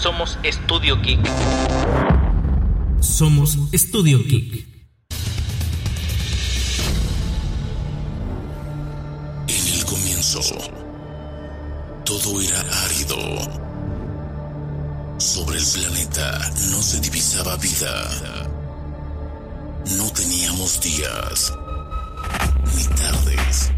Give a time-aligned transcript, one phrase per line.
[0.00, 1.20] Somos Estudio Geek.
[3.00, 4.66] Somos Estudio Geek.
[9.46, 10.40] En el comienzo,
[12.06, 13.16] todo era árido.
[15.18, 18.08] Sobre el planeta no se divisaba vida.
[19.98, 21.52] No teníamos días,
[22.74, 23.70] ni tardes,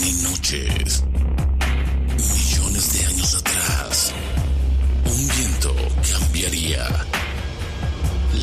[0.00, 1.04] ni noches.
[2.16, 4.14] Millones de años atrás,
[5.08, 5.74] un viento
[6.12, 6.86] cambiaría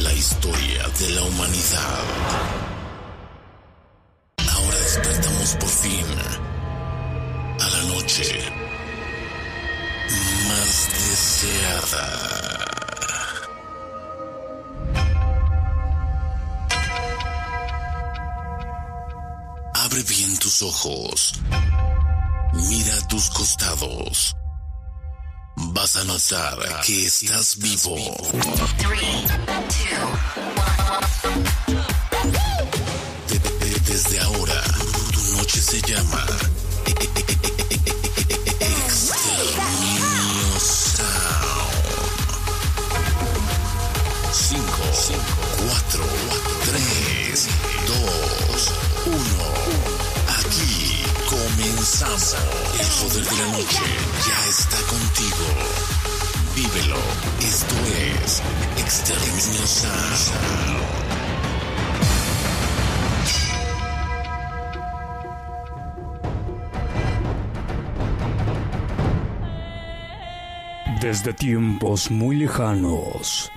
[0.02, 2.04] la historia de la humanidad.
[4.38, 6.06] Ahora despertamos por fin
[7.60, 8.40] a la noche
[10.48, 12.34] más deseada.
[19.76, 21.34] Abre bien tus ojos.
[22.54, 24.36] Mira tus costados.
[25.74, 27.96] Vas a notar que estás vivo.
[33.28, 34.62] De- de- desde ahora,
[35.12, 36.24] tu noche se llama
[38.60, 41.74] Exterminio Sound.
[44.32, 44.62] 5,
[45.58, 46.06] 4,
[46.66, 47.48] 3,
[47.88, 48.72] 2,
[49.06, 49.18] 1.
[50.40, 52.36] Aquí comenzamos.
[52.80, 53.82] El poder de la noche
[54.90, 55.48] contigo.
[56.56, 56.98] Vívelo.
[57.40, 57.76] Esto
[58.24, 58.42] es
[58.78, 59.64] Exterminio.
[71.02, 73.52] Desde tiempos muy lejanos,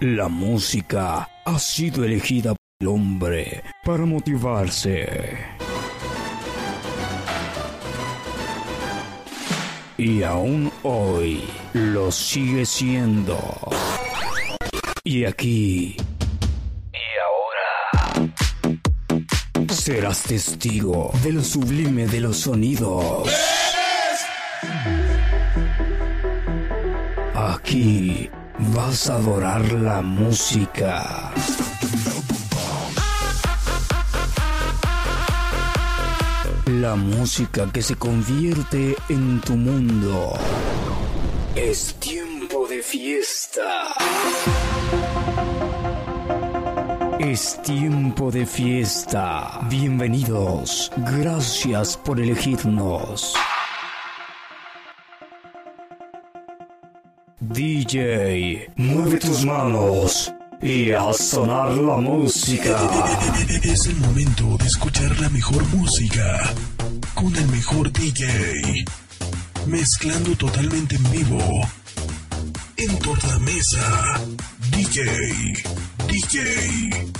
[0.00, 5.36] la música ha sido elegida por el hombre para motivarse.
[9.98, 11.44] Y aún hoy
[11.74, 13.38] lo sigue siendo.
[15.04, 15.96] Y aquí...
[16.92, 18.32] Y ahora...
[19.68, 23.28] Serás testigo de lo sublime de los sonidos.
[27.34, 28.30] Aquí
[28.74, 31.32] vas a adorar la música.
[36.80, 40.32] La música que se convierte en tu mundo.
[41.54, 43.94] Es tiempo de fiesta.
[47.18, 49.60] Es tiempo de fiesta.
[49.68, 50.90] Bienvenidos.
[50.96, 53.34] Gracias por elegirnos.
[57.38, 60.32] DJ, mueve tus manos
[60.62, 62.76] y a sonar la música.
[63.62, 66.54] Es el momento de escuchar la mejor música
[67.14, 68.84] con el mejor DJ,
[69.66, 71.40] mezclando totalmente en vivo.
[72.76, 74.20] En tornamesa,
[74.70, 75.02] DJ,
[76.08, 77.10] DJ,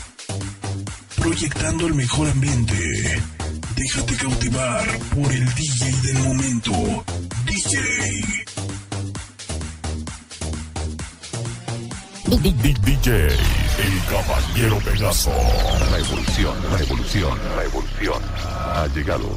[1.17, 3.21] proyectando el mejor ambiente.
[3.77, 7.05] Déjate cautivar por el DJ del momento,
[7.47, 8.52] DJ.
[12.41, 15.31] DJ, el caballero Pegaso.
[15.91, 18.23] La evolución, la evolución, la evolución
[18.75, 19.29] ha llegado.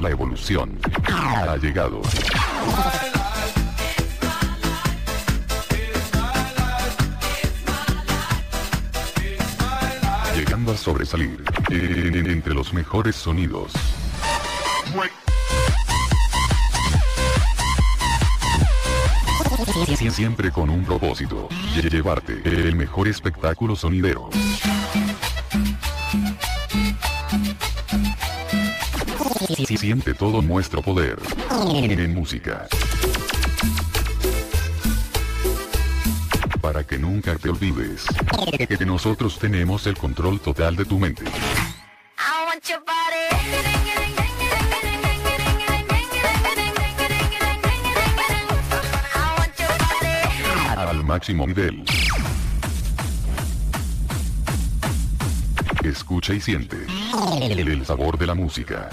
[0.00, 2.00] La, evolución ha llegado.
[10.36, 13.72] Llegando a sobresalir eh, entre los mejores sonidos.
[20.10, 21.48] Siempre con un propósito,
[21.90, 24.30] llevarte el mejor espectáculo sonidero.
[29.66, 31.18] Siente todo nuestro poder
[31.50, 32.66] en música.
[36.60, 38.06] Para que nunca te olvides
[38.68, 41.24] que nosotros tenemos el control total de tu mente.
[55.82, 56.76] Escucha y siente
[57.68, 58.88] el sabor de la música.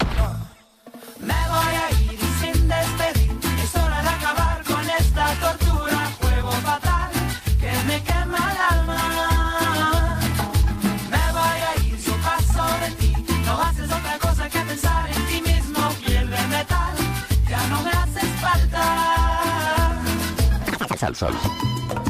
[21.06, 21.34] Sal, sal.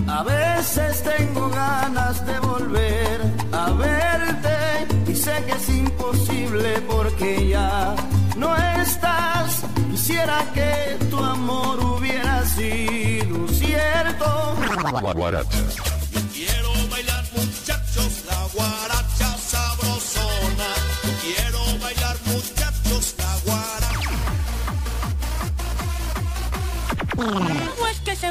[0.08, 3.20] A veces tengo ganas de volver
[3.52, 7.94] a verte y sé que es imposible porque ya
[8.38, 9.64] no estás.
[9.90, 14.56] Quisiera que tu amor hubiera sido cierto.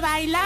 [0.05, 0.43] Baila?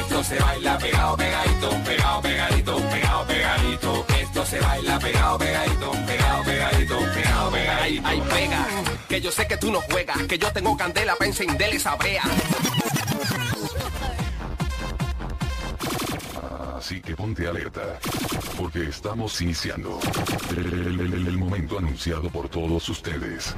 [0.00, 4.06] Esto se baila pegado, pegadito, pegado, pegadito, pegado, pegadito.
[4.20, 8.06] Esto se baila pegado, pegadito, pegado, pegadito, pegado, pegadito.
[8.06, 8.66] Ay, pega,
[9.08, 12.24] que yo sé que tú no juegas, que yo tengo candela para encenderle esa brea.
[16.76, 17.98] Así que ponte alerta.
[18.58, 19.98] Porque estamos iniciando
[20.50, 23.54] el, el- el- el momento anunciado por todos ustedes.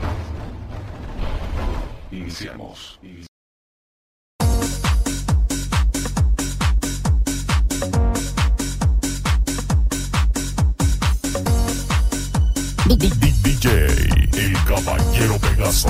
[2.12, 3.00] Iniciamos.
[12.87, 13.87] DJ,
[14.37, 15.89] el caballero Pegaso.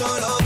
[0.00, 0.39] solo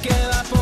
[0.00, 0.59] queda por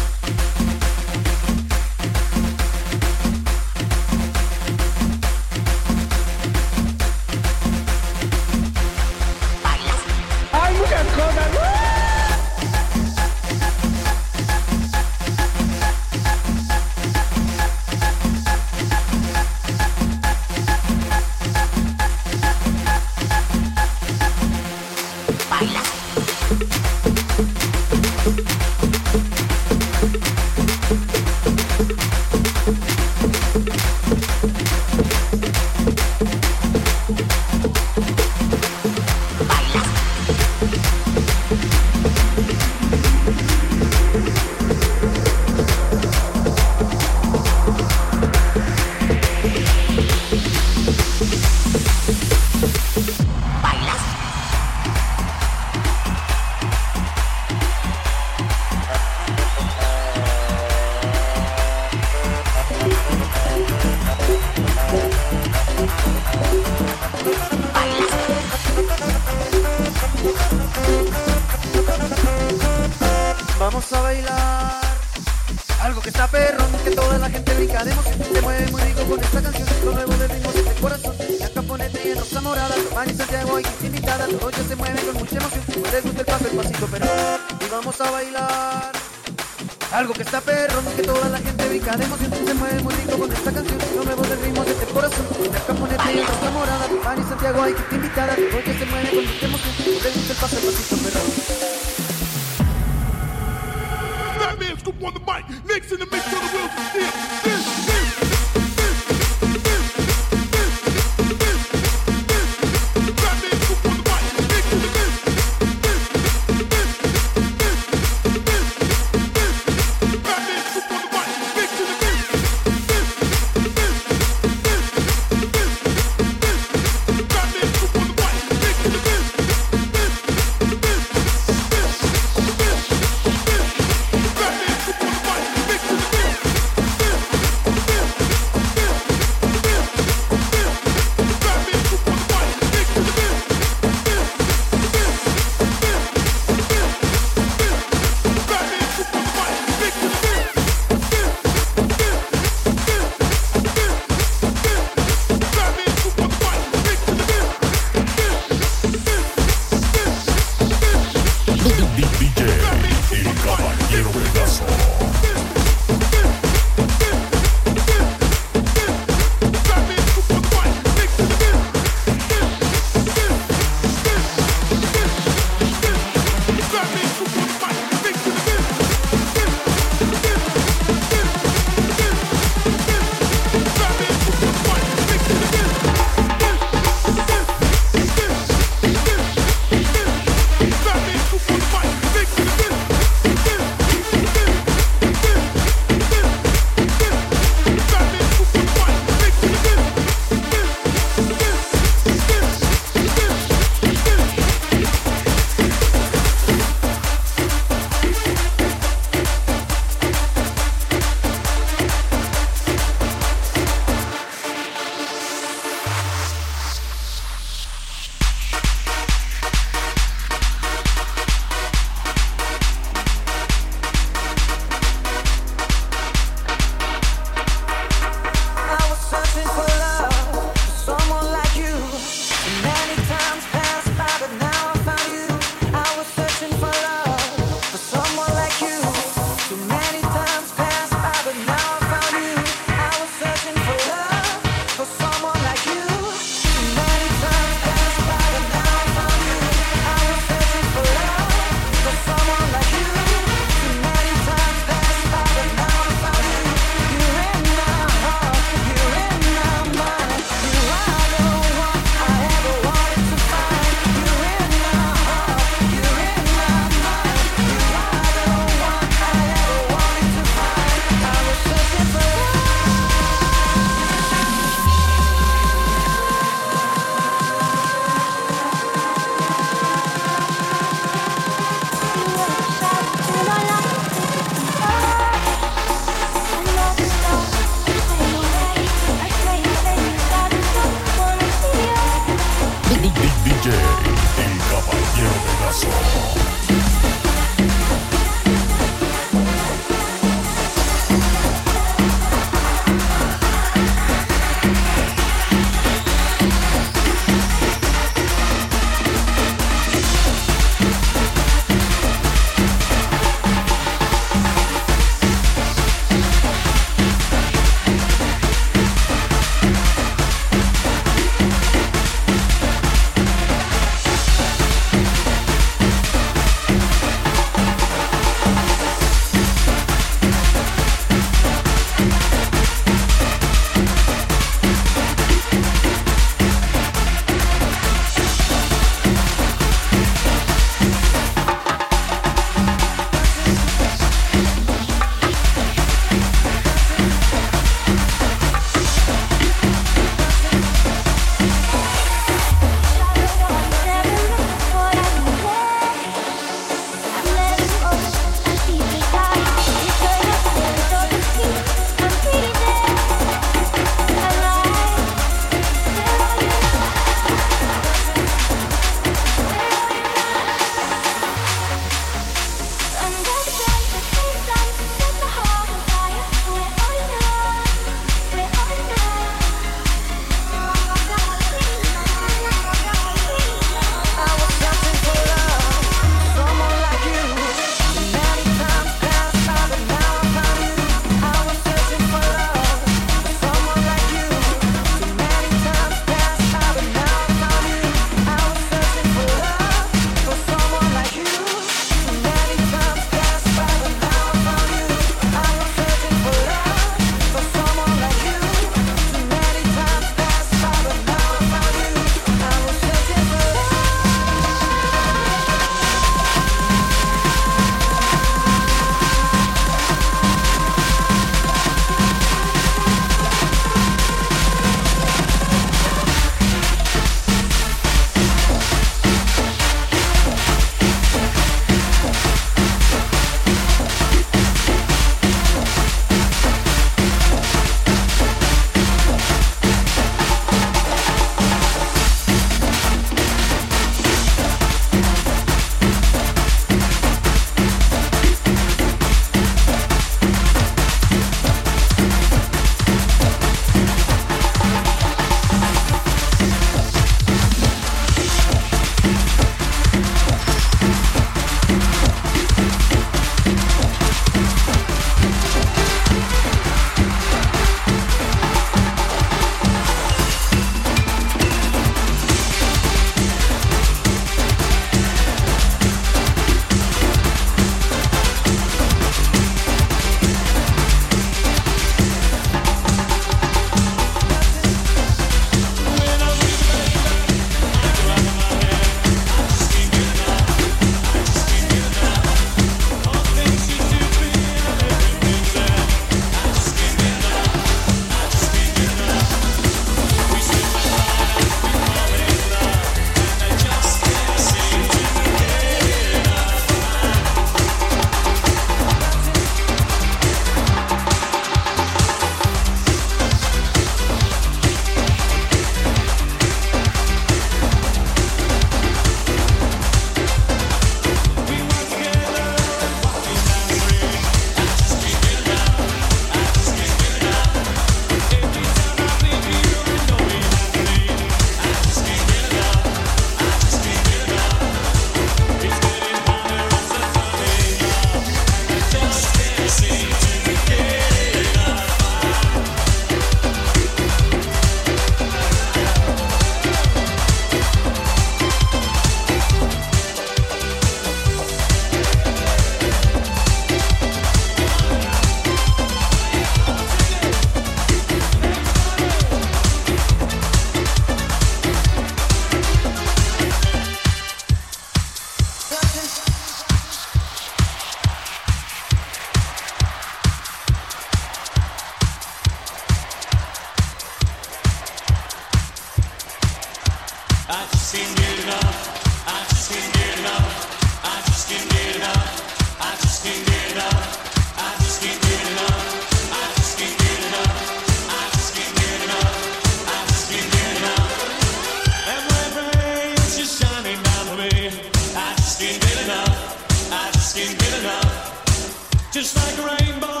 [595.41, 596.71] just can't get enough.
[596.71, 598.91] I just can't get enough.
[598.91, 600.00] Just like a rainbow.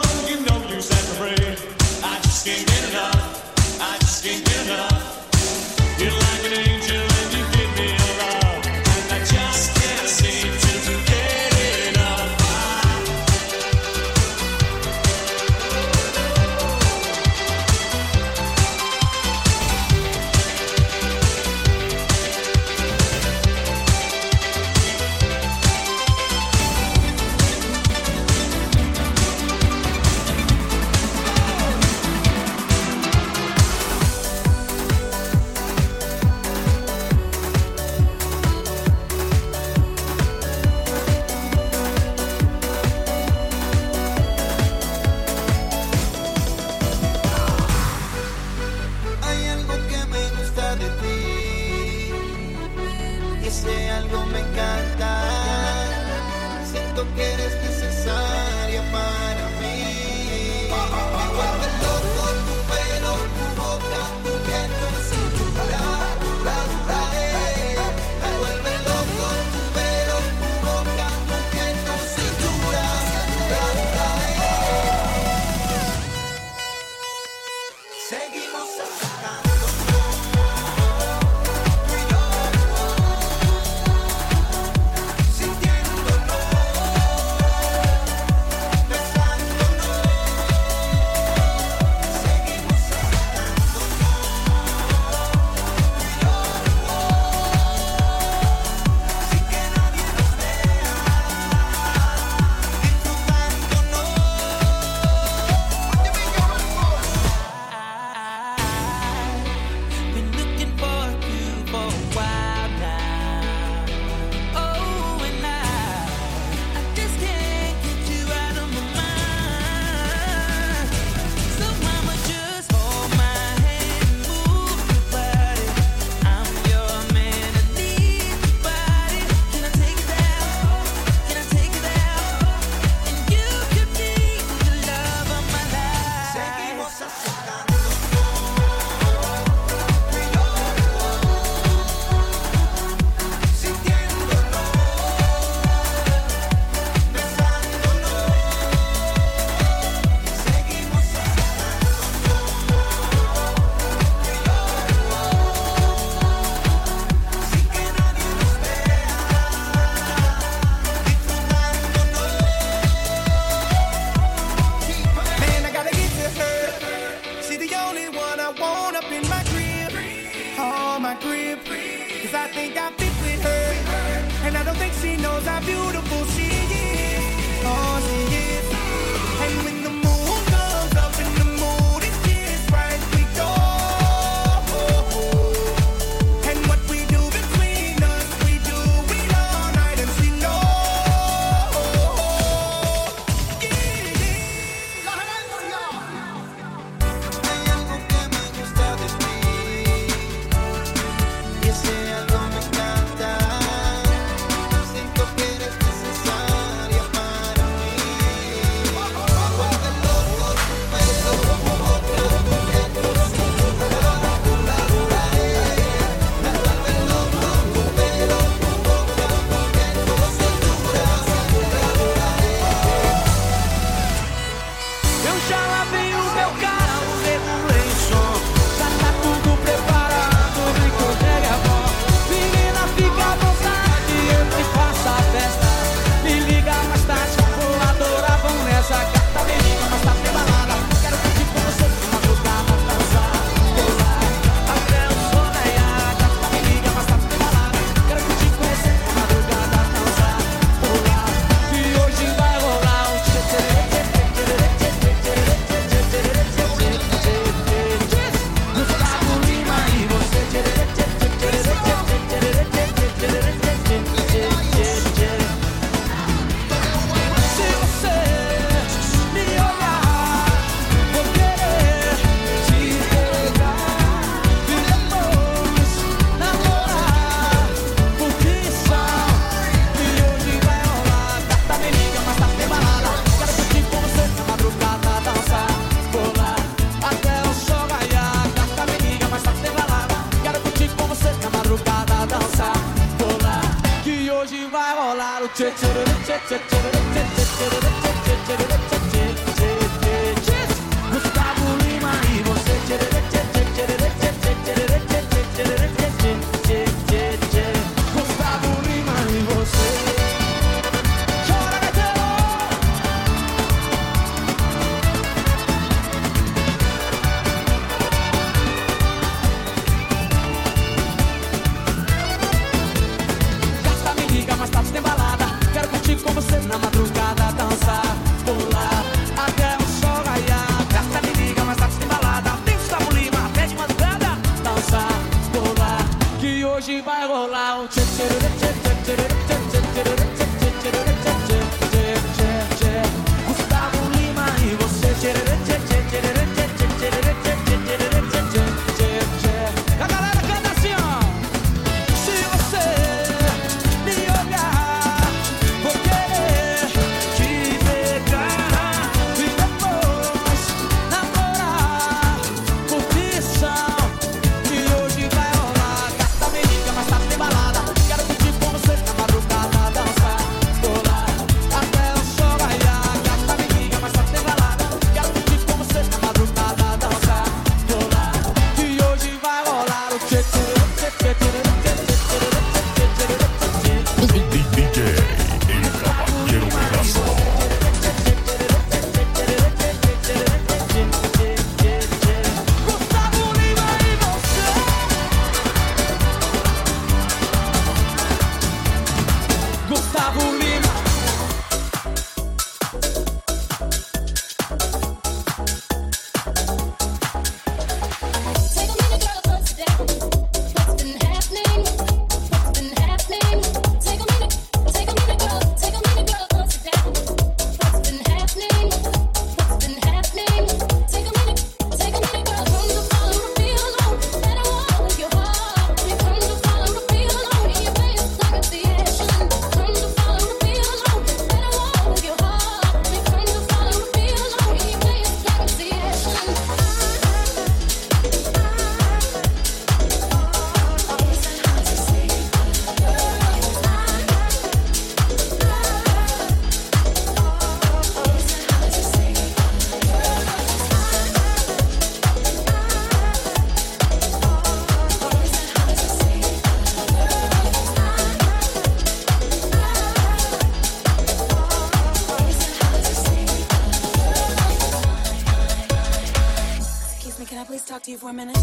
[467.71, 468.57] Please talk to you for a minute?